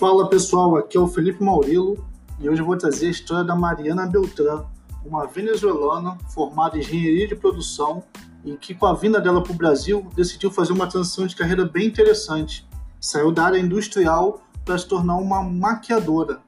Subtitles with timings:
[0.00, 2.02] Fala pessoal, aqui é o Felipe Maurilo
[2.40, 4.64] e hoje eu vou trazer a história da Mariana Beltrán,
[5.04, 8.02] uma venezuelana formada em engenharia de produção
[8.42, 11.66] e que, com a vinda dela para o Brasil, decidiu fazer uma transição de carreira
[11.66, 12.66] bem interessante.
[12.98, 16.40] Saiu da área industrial para se tornar uma maquiadora.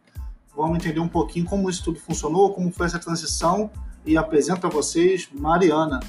[0.57, 3.71] Vamos entender um pouquinho como isso tudo funcionou, como foi essa transição
[4.07, 6.00] e apresento a vocês Mariana.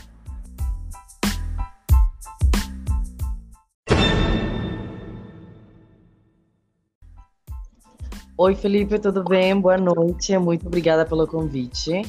[8.36, 9.62] Oi, Felipe, tudo bem?
[9.62, 12.02] Boa noite, muito obrigada pelo convite.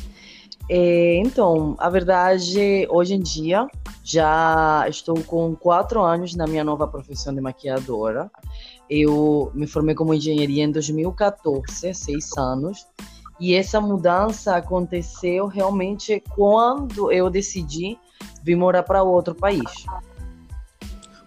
[0.71, 3.67] É, então, a verdade, hoje em dia,
[4.03, 8.31] já estou com quatro anos na minha nova profissão de maquiadora.
[8.89, 12.87] Eu me formei como engenharia em 2014, seis anos.
[13.39, 17.99] E essa mudança aconteceu realmente quando eu decidi
[18.43, 19.85] vir morar para outro país.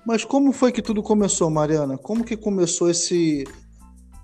[0.04, 2.00] Mas como foi que tudo começou, Mariana?
[2.00, 3.44] Como que começou esse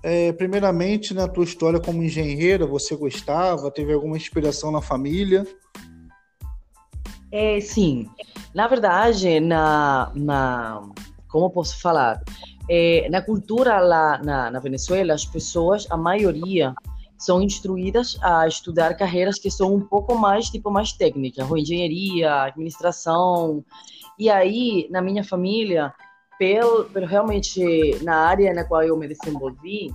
[0.04, 3.70] é, primeiramente, na tua história como engenheira, você gostava?
[3.70, 5.46] Teve alguma inspiração na família?
[7.32, 8.06] É, sim.
[8.54, 10.86] Na verdade, na, na
[11.26, 12.22] como posso falar?
[12.68, 16.74] É, na cultura lá na, na Venezuela, as pessoas, a maioria,
[17.16, 22.42] são instruídas a estudar carreiras que são um pouco mais tipo mais técnicas, ou engenharia,
[22.42, 23.64] administração.
[24.18, 25.94] E aí, na minha família,
[26.38, 29.90] pelo, pelo realmente na área na qual eu me desenvolvi,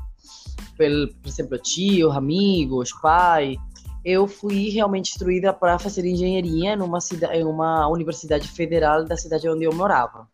[0.78, 3.58] pelo, por exemplo, tios, amigos, pai,
[4.04, 9.50] eu fui realmente instruída para fazer engenharia numa cidade, em uma universidade federal da cidade
[9.50, 10.28] onde eu morava.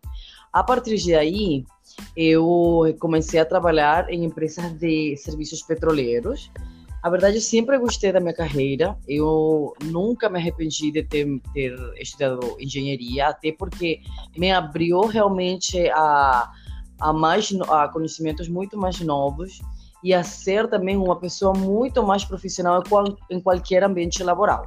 [0.54, 1.66] A partir de aí,
[2.16, 6.50] eu comecei a trabalhar em empresas de serviços petroleiros
[7.06, 8.98] a verdade, eu sempre gostei da minha carreira.
[9.08, 14.02] Eu nunca me arrependi de ter, ter estudado engenharia, até porque
[14.36, 16.52] me abriu realmente a,
[17.00, 19.60] a, mais, a conhecimentos muito mais novos
[20.04, 24.66] e a ser também uma pessoa muito mais profissional em, qual, em qualquer ambiente laboral.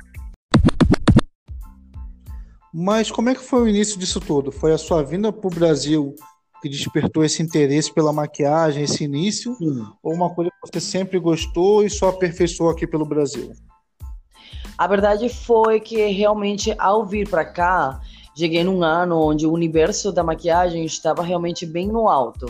[2.72, 4.52] Mas como é que foi o início disso tudo?
[4.52, 6.14] Foi a sua vinda para o Brasil
[6.60, 9.54] que despertou esse interesse pela maquiagem, esse início?
[9.54, 9.86] Sim.
[10.02, 13.52] Ou uma coisa que você sempre gostou e só aperfeiçoou aqui pelo Brasil?
[14.76, 18.00] A verdade foi que realmente ao vir para cá,
[18.36, 22.46] cheguei num ano onde o universo da maquiagem estava realmente bem no alto,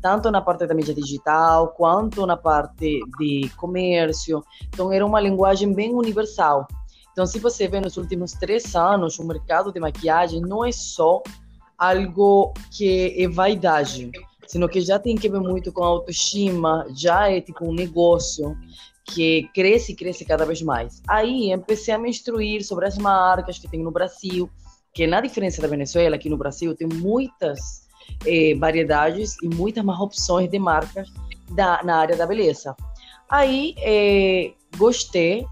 [0.00, 4.44] tanto na parte da mídia digital quanto na parte de comércio.
[4.68, 6.66] Então era uma linguagem bem universal.
[7.12, 11.22] Então, se você vê nos últimos três anos, o mercado de maquiagem não é só
[11.82, 14.12] algo que é vaidade,
[14.46, 18.56] sino que já tem que ver muito com autoestima, já é tipo um negócio
[19.04, 21.02] que cresce e cresce cada vez mais.
[21.08, 24.48] Aí empecei a me instruir sobre as marcas que tem no Brasil,
[24.94, 27.88] que na diferença da Venezuela, aqui no Brasil tem muitas
[28.24, 31.08] eh, variedades e muitas mais opções de marcas
[31.50, 32.76] da, na área da beleza.
[33.28, 35.44] Aí eh, gostei,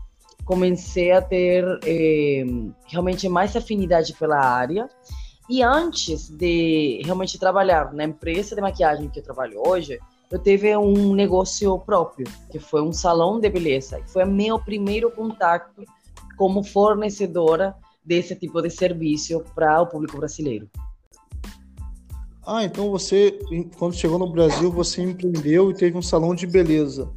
[0.44, 2.44] comecei a ter eh,
[2.86, 4.88] realmente mais afinidade pela área
[5.50, 9.98] e antes de realmente trabalhar na empresa de maquiagem que eu trabalho hoje,
[10.30, 14.00] eu tive um negócio próprio, que foi um salão de beleza.
[14.06, 15.82] Foi meu primeiro contato
[16.38, 17.74] como fornecedora
[18.04, 20.70] desse tipo de serviço para o público brasileiro.
[22.46, 23.36] Ah, então você,
[23.76, 27.12] quando chegou no Brasil, você empreendeu e teve um salão de beleza.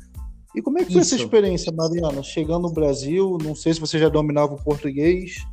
[0.56, 1.14] E como é que foi Isso.
[1.14, 2.24] essa experiência, Mariana?
[2.24, 5.46] Chegando no Brasil, não sei se você já dominava o português,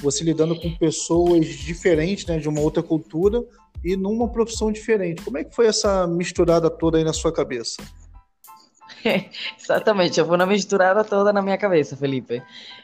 [0.00, 3.44] você lidando com pessoas diferentes, né, de uma outra cultura
[3.84, 5.22] e numa profissão diferente.
[5.22, 7.76] Como é que foi essa misturada toda aí na sua cabeça?
[9.60, 12.42] Exatamente, eu vou na misturada toda na minha cabeça, Felipe.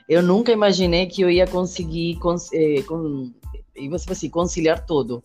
[0.08, 2.18] Eu nunca imaginei que eu ia conseguir
[2.52, 3.32] eh, con,
[4.10, 5.22] assim, conciliar tudo.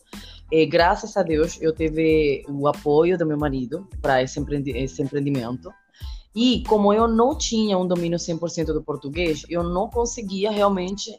[0.51, 5.01] E, graças a Deus, eu tive o apoio do meu marido para esse, empreendi esse
[5.01, 5.71] empreendimento.
[6.35, 11.11] E como eu não tinha um domínio 100% do português, eu não conseguia realmente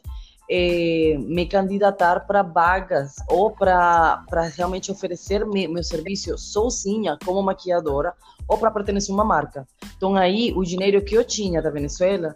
[0.53, 8.13] eh, me candidatar para vagas ou para realmente oferecer me, meu serviço sozinha como maquiadora
[8.49, 9.65] ou para pertencer a uma marca.
[9.95, 12.35] Então aí o dinheiro que eu tinha da Venezuela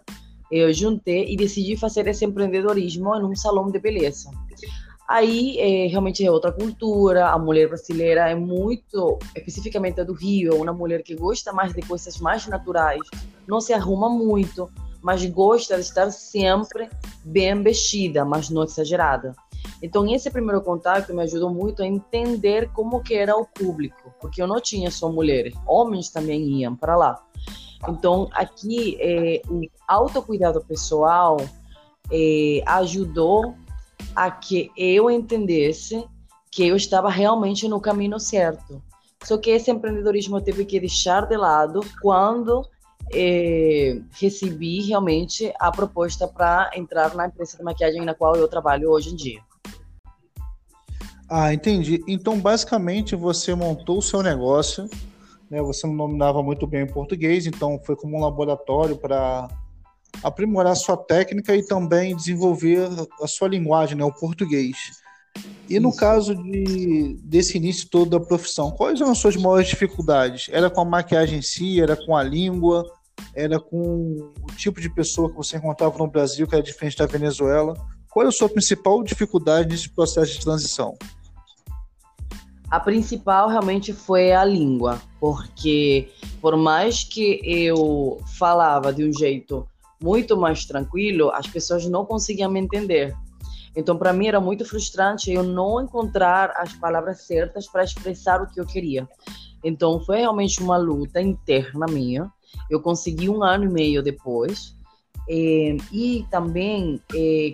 [0.50, 4.30] eu juntei e decidi fazer esse empreendedorismo em um salão de beleza.
[5.06, 10.56] Aí é, realmente é outra cultura, a mulher brasileira é muito, especificamente do Rio, é
[10.56, 13.02] uma mulher que gosta mais de coisas mais naturais,
[13.46, 14.70] não se arruma muito,
[15.06, 16.90] mas gosta de estar sempre
[17.24, 19.36] bem vestida, mas não exagerada.
[19.80, 24.42] Então, esse primeiro contato me ajudou muito a entender como que era o público, porque
[24.42, 27.24] eu não tinha só mulheres, homens também iam para lá.
[27.88, 31.36] Então, aqui, é, o autocuidado pessoal
[32.10, 33.54] é, ajudou
[34.12, 36.04] a que eu entendesse
[36.50, 38.82] que eu estava realmente no caminho certo.
[39.22, 42.66] Só que esse empreendedorismo eu tive que deixar de lado quando
[43.12, 48.90] eh, recebi realmente a proposta para entrar na empresa de maquiagem na qual eu trabalho
[48.90, 49.40] hoje em dia.
[51.28, 52.02] Ah, entendi.
[52.06, 54.88] Então, basicamente, você montou o seu negócio,
[55.50, 55.60] né?
[55.60, 59.48] Você não dominava muito bem o português, então foi como um laboratório para
[60.22, 62.88] aprimorar sua técnica e também desenvolver
[63.20, 64.04] a sua linguagem, né?
[64.04, 64.76] O português.
[65.68, 65.98] E no Isso.
[65.98, 70.48] caso de, desse início todo da profissão, quais eram as suas maiores dificuldades?
[70.50, 71.80] Era com a maquiagem em si?
[71.80, 72.86] Era com a língua?
[73.36, 77.04] Era com o tipo de pessoa que você encontrava no Brasil, que era diferente da
[77.04, 77.74] Venezuela?
[78.10, 80.96] Qual é a sua principal dificuldade nesse processo de transição?
[82.70, 86.08] A principal realmente foi a língua, porque
[86.40, 89.68] por mais que eu falava de um jeito
[90.02, 93.14] muito mais tranquilo, as pessoas não conseguiam me entender.
[93.76, 98.46] Então, para mim era muito frustrante eu não encontrar as palavras certas para expressar o
[98.46, 99.06] que eu queria.
[99.62, 102.32] Então, foi realmente uma luta interna minha.
[102.70, 104.74] Eu consegui um ano e meio depois.
[105.28, 107.00] E, e também,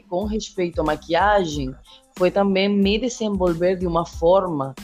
[0.08, 1.74] com respeito à maquiagem,
[2.16, 4.74] foi também me desenvolver de uma forma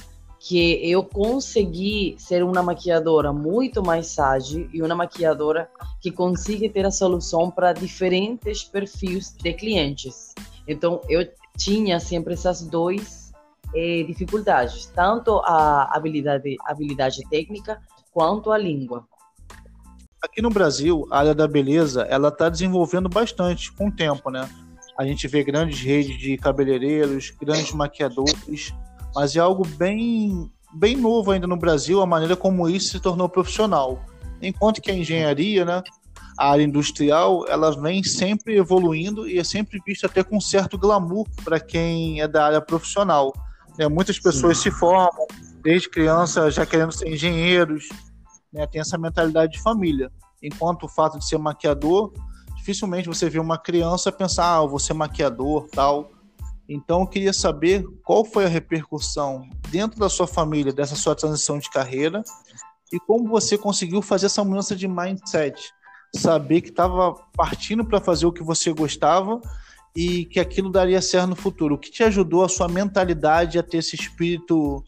[0.40, 5.69] que eu consegui ser uma maquiadora muito mais ágil e uma maquiadora
[6.00, 10.32] que consiga ter a solução para diferentes perfis de clientes.
[10.66, 13.32] Então, eu tinha sempre essas duas
[13.75, 17.81] eh, dificuldades, tanto a habilidade, habilidade técnica
[18.12, 19.06] quanto a língua.
[20.22, 24.48] Aqui no Brasil, a área da beleza, ela está desenvolvendo bastante com o tempo, né?
[24.98, 28.74] A gente vê grandes redes de cabeleireiros, grandes maquiadores,
[29.14, 33.28] mas é algo bem, bem novo ainda no Brasil, a maneira como isso se tornou
[33.28, 34.04] profissional.
[34.42, 35.84] Enquanto que a engenharia, né,
[36.36, 41.26] a área industrial ela vem sempre evoluindo e é sempre vista até com certo glamour
[41.44, 43.32] para quem é da área profissional.
[43.78, 43.86] Né?
[43.86, 44.64] Muitas pessoas Sim.
[44.64, 45.26] se formam
[45.62, 47.88] desde criança já querendo ser engenheiros,
[48.52, 48.66] né?
[48.66, 50.10] tem essa mentalidade de família.
[50.42, 52.12] Enquanto o fato de ser maquiador,
[52.56, 56.10] dificilmente você vê uma criança pensar, ah, eu vou ser maquiador, tal.
[56.68, 61.58] Então eu queria saber qual foi a repercussão dentro da sua família dessa sua transição
[61.58, 62.22] de carreira
[62.92, 65.72] e como você conseguiu fazer essa mudança de mindset
[66.14, 69.40] saber que estava partindo para fazer o que você gostava
[69.94, 71.74] e que aquilo daria certo no futuro.
[71.74, 74.82] O que te ajudou a sua mentalidade a ter esse espírito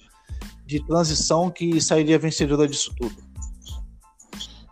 [0.64, 3.29] de transição que sairia vencedora disso tudo?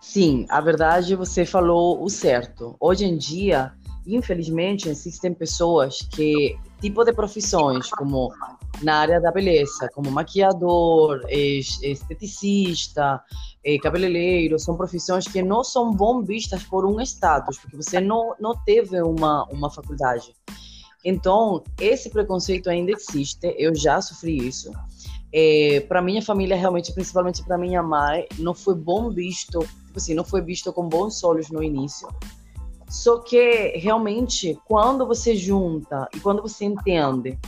[0.09, 2.75] Sim, a verdade você falou o certo.
[2.81, 3.75] Hoje em dia,
[4.07, 8.33] infelizmente, existem pessoas que tipo de profissões como
[8.81, 13.23] na área da beleza, como maquiador, esteticista,
[13.63, 18.35] eh, cabeleireiro, são profissões que não são bom vistas por um status, porque você não,
[18.41, 20.35] não teve uma, uma faculdade.
[21.05, 24.71] Então, esse preconceito ainda existe, eu já sofri isso.
[25.33, 30.15] É, para minha família, realmente, principalmente para minha mãe, não foi bom visto, tipo assim,
[30.15, 32.09] não foi visto com bons olhos no início.
[32.89, 37.39] Só que, realmente, quando você junta e quando você entende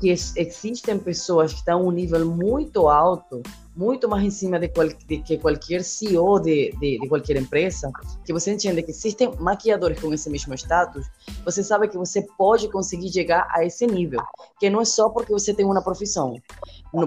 [0.00, 3.42] que existem pessoas que estão um nível muito alto,
[3.78, 7.92] muito mais em cima de, qual, de que qualquer CEO de, de, de, qualquer empresa,
[8.24, 11.06] que você entende que existem maquiadores com esse mesmo status,
[11.44, 14.20] você sabe que você pode conseguir chegar a esse nível,
[14.58, 16.34] que não é só porque você tem uma profissão,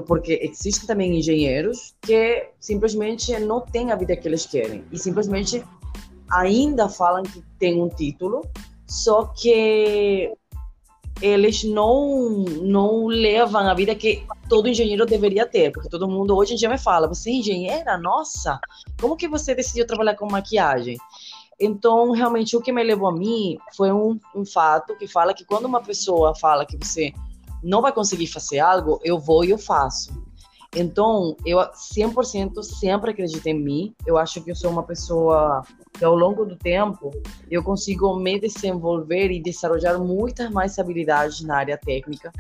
[0.07, 5.61] porque existem também engenheiros que simplesmente não têm a vida que eles querem e simplesmente
[6.31, 8.49] ainda falam que tem um título,
[8.87, 10.33] só que
[11.21, 16.53] eles não não levam a vida que todo engenheiro deveria ter, porque todo mundo hoje
[16.53, 17.97] em dia me fala, você é engenheira?
[17.97, 18.59] Nossa,
[18.99, 20.97] como que você decidiu trabalhar com maquiagem?
[21.59, 25.45] Então, realmente, o que me levou a mim foi um, um fato que fala que
[25.45, 27.13] quando uma pessoa fala que você
[27.63, 30.11] não vai conseguir fazer algo, eu vou e eu faço.
[30.75, 33.95] Então, eu 100% sempre acredito em mim.
[34.05, 35.63] Eu acho que eu sou uma pessoa
[35.93, 37.11] que ao longo do tempo
[37.49, 42.31] eu consigo me desenvolver e desenvolver muitas mais habilidades na área técnica.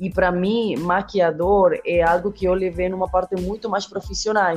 [0.00, 4.54] E para mim, maquiador é algo que eu levei numa parte muito mais profissional.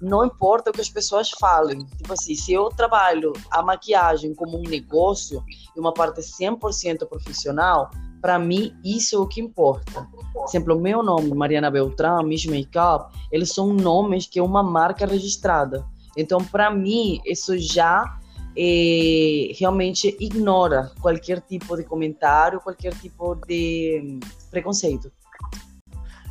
[0.00, 1.78] Não importa o que as pessoas falem.
[1.96, 5.42] Tipo assim, se eu trabalho a maquiagem como um negócio,
[5.74, 10.06] e uma parte 100% profissional, para mim, isso é o que importa.
[10.48, 15.06] Exemplo, o meu nome, Mariana Beltrán, Miss Makeup, eles são nomes que é uma marca
[15.06, 15.84] registrada.
[16.16, 18.18] Então, para mim, isso já
[18.56, 25.12] é, realmente ignora qualquer tipo de comentário, qualquer tipo de hum, preconceito.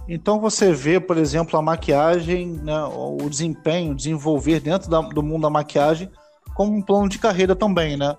[0.07, 5.43] Então você vê, por exemplo, a maquiagem, né, o desempenho, desenvolver dentro da, do mundo
[5.43, 6.11] da maquiagem
[6.53, 8.15] como um plano de carreira também, né?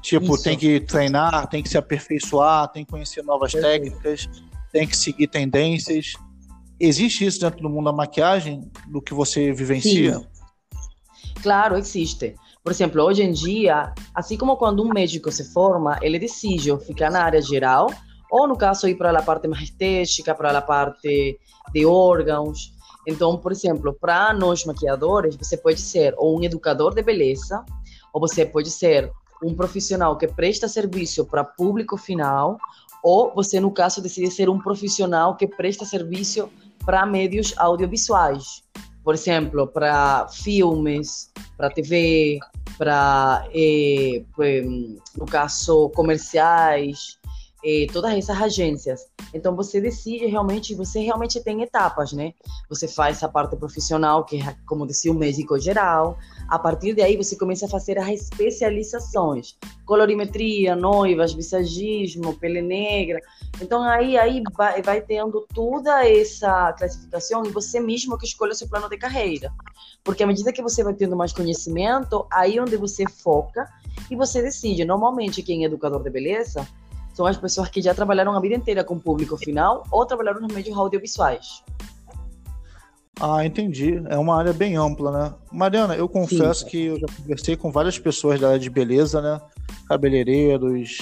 [0.00, 0.44] Tipo, Isso.
[0.44, 3.84] tem que treinar, tem que se aperfeiçoar, tem que conhecer novas Perfeito.
[3.84, 4.28] técnicas,
[4.76, 6.12] tem que seguir tendências.
[6.78, 10.18] existe isso dentro do mundo da maquiagem, do que você vivencia?
[10.18, 10.26] Sim.
[11.42, 12.34] Claro, existe.
[12.62, 17.10] Por exemplo, hoje em dia, assim como quando um médico se forma, ele decide ficar
[17.10, 17.86] na área geral,
[18.30, 21.38] ou no caso ir para a parte mais estética, para a parte
[21.72, 22.74] de órgãos.
[23.06, 27.64] Então, por exemplo, para nós maquiadores, você pode ser ou um educador de beleza,
[28.12, 29.10] ou você pode ser
[29.42, 32.58] um profissional que presta serviço para público final,
[33.08, 36.50] ou você, no caso, decide ser um profissional que presta serviço
[36.84, 38.64] para médios audiovisuais.
[39.04, 42.40] Por exemplo, para filmes, para TV,
[42.76, 44.24] para, eh,
[45.16, 47.16] no caso, comerciais,
[47.66, 49.08] eh, todas essas agências.
[49.34, 52.32] Então você decide realmente, você realmente tem etapas, né?
[52.70, 56.16] Você faz a parte profissional, que é, como dizia o médico geral.
[56.48, 63.20] A partir daí você começa a fazer as especializações, colorimetria, noivas, visagismo, pele negra.
[63.60, 68.54] Então aí aí vai, vai tendo toda essa classificação e você mesmo que escolhe o
[68.54, 69.52] seu plano de carreira.
[70.04, 73.68] Porque à medida que você vai tendo mais conhecimento, aí é onde você foca
[74.08, 74.84] e você decide.
[74.84, 76.64] Normalmente quem é educador de beleza
[77.16, 80.52] são as pessoas que já trabalharam a vida inteira com público final ou trabalharam nos
[80.52, 81.64] meios audiovisuais.
[83.18, 84.02] Ah, entendi.
[84.10, 85.34] É uma área bem ampla, né?
[85.50, 86.70] Mariana, eu confesso Sim.
[86.70, 89.40] que eu já conversei com várias pessoas da área de beleza, né?
[89.88, 90.98] Cabeleireiros,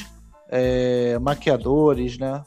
[0.48, 2.44] é, maquiadores, né?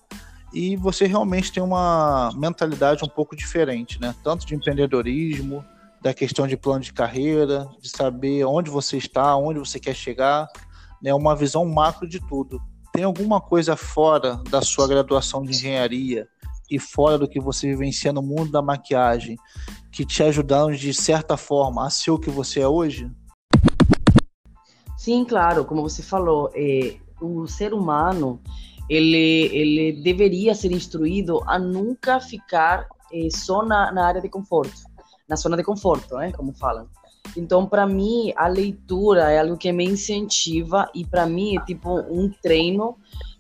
[0.54, 4.16] E você realmente tem uma mentalidade um pouco diferente, né?
[4.24, 5.62] Tanto de empreendedorismo,
[6.02, 10.48] da questão de plano de carreira, de saber onde você está, onde você quer chegar,
[11.04, 11.14] né?
[11.14, 12.62] Uma visão macro de tudo
[12.98, 16.28] tem alguma coisa fora da sua graduação de engenharia
[16.68, 19.38] e fora do que você vivencia no mundo da maquiagem
[19.92, 23.08] que te ajudaram de certa forma a ser o que você é hoje?
[24.98, 28.42] Sim, claro, como você falou, é, o ser humano
[28.90, 34.82] ele, ele deveria ser instruído a nunca ficar é, só na, na área de conforto,
[35.30, 36.90] na zona de conforto, né, como falam.
[37.36, 42.00] Então, para mim, a leitura é algo que me incentiva e para mim é tipo
[42.10, 42.96] um treino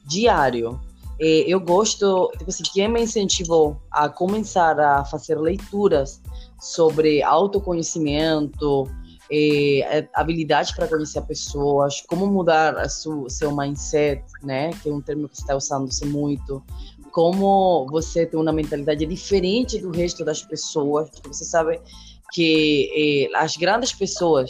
[0.06, 0.80] diário.
[1.20, 6.22] É, eu gosto, tipo assim, quem me incentivou a começar a fazer leituras
[6.60, 8.88] sobre autoconhecimento,
[9.32, 14.94] é, é habilidade para conhecer pessoas, como mudar a su, seu mindset, né, que é
[14.94, 16.64] um termo que está usando-se muito,
[17.12, 21.82] como você ter uma mentalidade diferente do resto das pessoas, porque você sabe
[22.32, 24.50] que eh, as grandes pessoas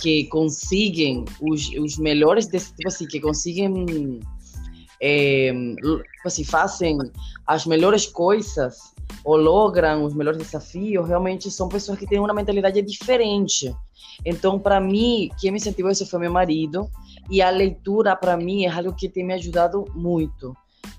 [0.00, 4.20] que conseguem os, os melhores desse tipo assim que conseguem
[5.00, 5.52] é,
[6.24, 6.98] assim fazem
[7.46, 12.80] as melhores coisas ou logram os melhores desafios realmente são pessoas que têm uma mentalidade
[12.82, 13.74] diferente.
[14.24, 16.88] Então para mim quem me incentivou isso foi meu marido
[17.30, 20.54] e a leitura para mim é algo que tem me ajudado muito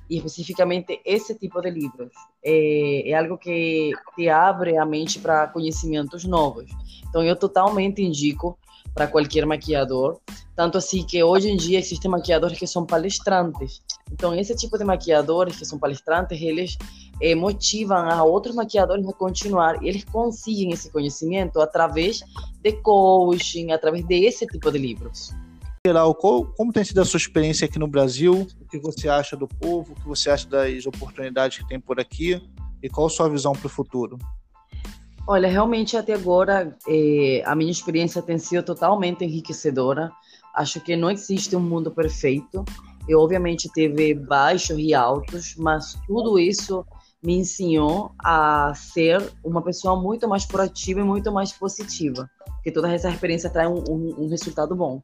[0.10, 2.12] e especificamente esse tipo de livros.
[2.44, 6.70] É, é algo que te abre a mente para conhecimentos novos.
[7.08, 8.58] Então, eu totalmente indico
[8.94, 10.20] para qualquer maquiador.
[10.56, 13.82] Tanto assim que hoje em dia existem maquiadores que são palestrantes.
[14.12, 16.78] Então, esse tipo de maquiadores que são palestrantes, eles
[17.22, 19.82] é, motivam a outros maquiadores a continuar.
[19.84, 22.22] Eles conseguem esse conhecimento através
[22.62, 25.34] de coaching, através desse tipo de livros
[25.86, 28.46] geral, como tem sido a sua experiência aqui no Brasil?
[28.70, 29.94] Que você acha do povo?
[29.94, 32.42] O que você acha das oportunidades que tem por aqui?
[32.82, 34.18] E qual a sua visão para o futuro?
[35.28, 40.12] Olha, realmente até agora eh, a minha experiência tem sido totalmente enriquecedora.
[40.56, 42.66] Acho que não existe um mundo perfeito.
[43.08, 46.86] Eu obviamente teve baixos e altos, mas tudo isso
[47.22, 52.30] me ensinou a ser uma pessoa muito mais proativa e muito mais positiva,
[52.64, 55.02] que toda essa experiência traz um, um, um resultado bom.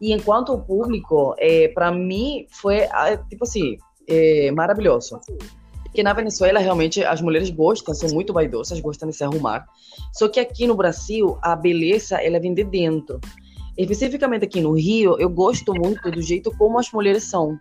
[0.00, 5.20] E enquanto o público, é, para mim, foi, ah, tipo assim, é, maravilhoso.
[5.82, 9.66] Porque na Venezuela, realmente, as mulheres gostam, são muito vaidosas, gostam de se arrumar.
[10.12, 13.18] Só que aqui no Brasil, a beleza, ela vem de dentro.
[13.76, 17.58] Especificamente aqui no Rio, eu gosto muito do jeito como as mulheres são.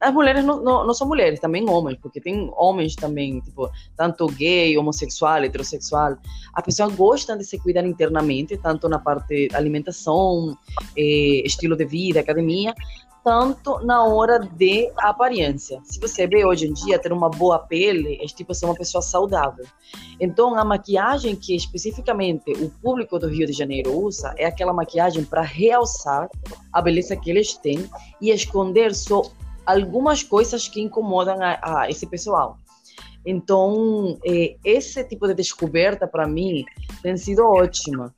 [0.00, 4.26] As mulheres não, não, não, são mulheres, também homens, porque tem homens também, tipo, tanto
[4.28, 6.16] gay, homossexual, heterossexual.
[6.54, 10.56] As pessoas gostam de se cuidar internamente, tanto na parte alimentação,
[10.96, 12.74] eh, estilo de vida, academia,
[13.24, 15.80] tanto na hora de aparência.
[15.84, 19.02] Se você vê hoje em dia ter uma boa pele, é tipo ser uma pessoa
[19.02, 19.66] saudável.
[20.20, 25.24] Então, a maquiagem que especificamente o público do Rio de Janeiro usa é aquela maquiagem
[25.24, 26.28] para realçar
[26.72, 27.88] a beleza que eles têm
[28.20, 29.22] e esconder só
[29.64, 32.56] algumas coisas que incomodam a, a esse pessoal.
[33.24, 36.64] Então, é, esse tipo de descoberta para mim
[37.02, 38.14] tem sido ótima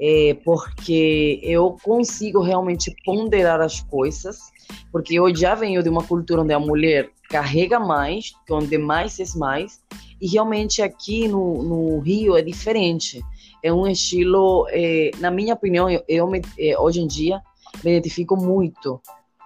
[0.00, 4.38] é, porque eu consigo realmente ponderar as coisas,
[4.92, 9.24] porque eu já venho de uma cultura onde a mulher carrega mais, onde mais é
[9.38, 9.80] mais,
[10.20, 13.22] E realmente aqui no, no Rio é diferente.
[13.62, 17.42] É um estilo, é, na minha opinião, eu, eu me, é, hoje em dia
[17.82, 19.00] me identifico muito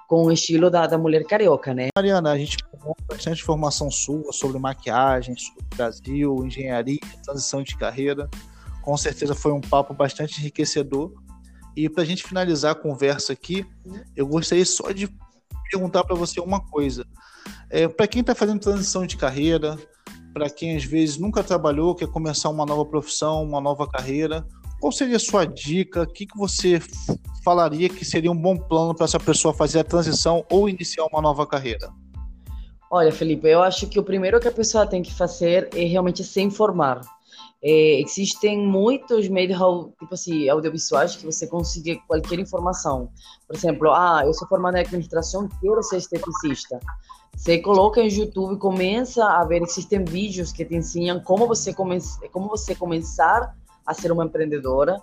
[0.06, 1.88] com o estilo da, da mulher carioca, né?
[1.96, 8.28] Mariana, a gente pegou bastante informação sua sobre maquiagem, sobre Brasil, engenharia, transição de carreira.
[8.82, 11.12] Com certeza foi um papo bastante enriquecedor.
[11.76, 13.64] E para a gente finalizar a conversa aqui,
[14.16, 15.08] eu gostaria só de
[15.70, 17.06] perguntar para você uma coisa.
[17.68, 19.78] É, para quem está fazendo transição de carreira,
[20.32, 24.44] para quem às vezes nunca trabalhou, quer começar uma nova profissão, uma nova carreira,
[24.80, 26.02] qual seria a sua dica?
[26.02, 26.80] O que, que você
[27.44, 31.20] falaria que seria um bom plano para essa pessoa fazer a transição ou iniciar uma
[31.20, 31.90] nova carreira?
[32.90, 36.24] Olha, Felipe, eu acho que o primeiro que a pessoa tem que fazer é realmente
[36.24, 37.02] se informar.
[37.62, 39.58] É, existem muitos meios
[39.98, 43.10] tipo assim, audiovisuais que você consiga qualquer informação.
[43.46, 46.80] Por exemplo, ah, eu sou formada em administração, quero ser esteticista.
[47.36, 51.98] Você coloca em YouTube, começa a ver, existem vídeos que te ensinam como você, come,
[52.32, 53.54] como você começar
[53.86, 55.00] a ser uma empreendedora,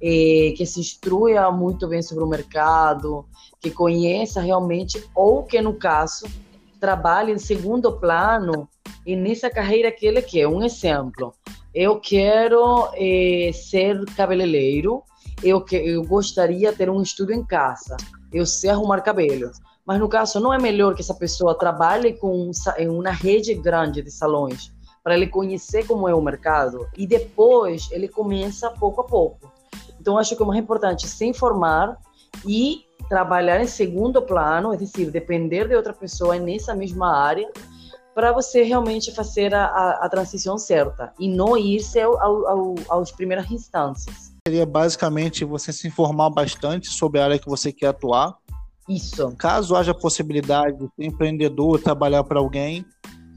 [0.00, 3.24] eh, que se instrua muito bem sobre o mercado,
[3.60, 6.26] que conheça realmente, ou que, no caso,
[6.80, 8.68] trabalhe em segundo plano
[9.06, 10.46] e nessa carreira que ele quer.
[10.46, 11.34] Um exemplo,
[11.74, 15.02] eu quero eh, ser cabeleireiro,
[15.42, 17.96] eu, que, eu gostaria ter um estúdio em casa,
[18.32, 19.50] eu sei arrumar cabelo.
[19.84, 24.00] Mas no caso, não é melhor que essa pessoa trabalhe com em uma rede grande
[24.00, 29.04] de salões para ele conhecer como é o mercado e depois ele começa pouco a
[29.04, 29.52] pouco.
[30.00, 31.98] Então acho que o mais importante é se informar
[32.46, 37.50] e trabalhar em segundo plano, é decir, depender de outra pessoa nessa mesma área
[38.14, 43.10] para você realmente fazer a, a, a, transição certa e não ir-se ao, ao, aos
[43.10, 44.32] primeiras instâncias.
[44.46, 48.36] Seria basicamente você se informar bastante sobre a área que você quer atuar.
[48.88, 49.34] Isso.
[49.36, 52.84] Caso haja possibilidade de ser empreendedor, trabalhar para alguém,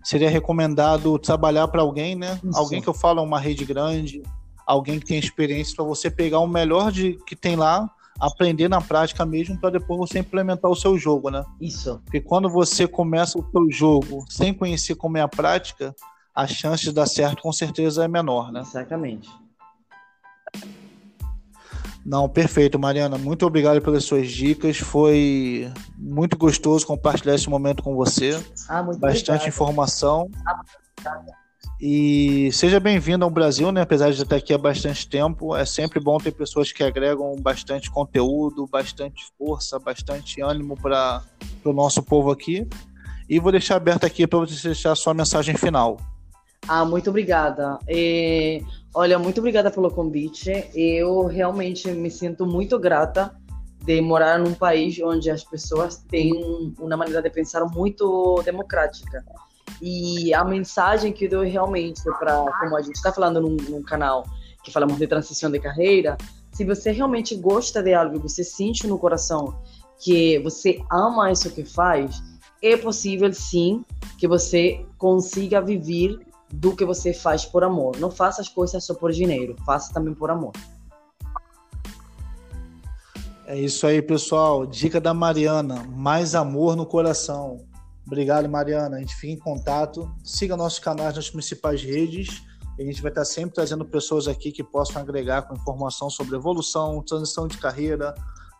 [0.03, 2.39] seria recomendado trabalhar para alguém, né?
[2.43, 2.57] Isso.
[2.57, 4.21] Alguém que eu falo uma rede grande,
[4.65, 8.81] alguém que tem experiência para você pegar o melhor de que tem lá, aprender na
[8.81, 11.45] prática mesmo para depois você implementar o seu jogo, né?
[11.61, 12.01] Isso.
[12.05, 15.95] Porque quando você começa o seu jogo sem conhecer como é a prática,
[16.35, 18.61] a chance de dar certo com certeza é menor, né?
[18.61, 19.29] Exatamente.
[22.05, 23.17] Não, perfeito, Mariana.
[23.17, 24.77] Muito obrigado pelas suas dicas.
[24.77, 28.41] Foi muito gostoso compartilhar esse momento com você.
[28.69, 29.47] Ah, muito Bastante obrigado.
[29.49, 30.31] informação.
[30.45, 30.61] Ah,
[31.79, 33.81] e seja bem-vindo ao Brasil, né?
[33.81, 37.91] Apesar de estar aqui há bastante tempo, é sempre bom ter pessoas que agregam bastante
[37.91, 41.21] conteúdo, bastante força, bastante ânimo para
[41.63, 42.67] o nosso povo aqui.
[43.29, 45.97] E vou deixar aberto aqui para você deixar a sua mensagem final.
[46.67, 47.77] Ah, muito obrigada.
[47.87, 50.69] E, olha, muito obrigada pelo convite.
[50.73, 53.35] Eu realmente me sinto muito grata
[53.83, 59.23] de morar num país onde as pessoas têm uma maneira de pensar muito democrática.
[59.81, 63.83] E a mensagem que eu dou realmente para, como a gente está falando num, num,
[63.83, 64.23] canal
[64.63, 66.17] que falamos de transição de carreira,
[66.51, 69.59] se você realmente gosta de algo, você sente no coração
[69.99, 72.21] que você ama isso que faz,
[72.61, 73.83] é possível sim
[74.17, 76.19] que você consiga viver
[76.51, 77.97] do que você faz por amor.
[77.99, 80.53] Não faça as coisas só por dinheiro, faça também por amor.
[83.45, 84.65] É isso aí, pessoal.
[84.65, 87.66] Dica da Mariana: mais amor no coração.
[88.07, 88.95] Obrigado, Mariana.
[88.95, 90.09] A gente fica em contato.
[90.23, 92.41] Siga nossos canais nas principais redes.
[92.79, 97.03] A gente vai estar sempre trazendo pessoas aqui que possam agregar com informação sobre evolução,
[97.03, 98.15] transição de carreira,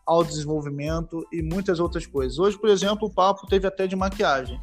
[0.06, 2.38] autodesenvolvimento e muitas outras coisas.
[2.38, 4.60] Hoje, por exemplo, o papo teve até de maquiagem.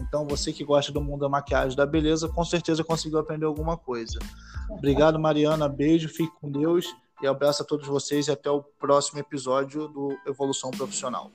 [0.00, 3.76] Então, você que gosta do mundo da maquiagem, da beleza, com certeza conseguiu aprender alguma
[3.76, 4.18] coisa.
[4.68, 5.68] Obrigado, Mariana.
[5.68, 6.86] Beijo, fique com Deus
[7.22, 11.30] e abraço a todos vocês e até o próximo episódio do Evolução Profissional.